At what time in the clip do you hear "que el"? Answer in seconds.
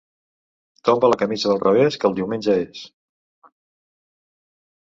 2.05-2.17